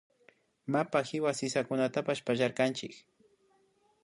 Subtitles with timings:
[0.71, 2.93] Mapa kiwa sisakunatapash pallarkanchik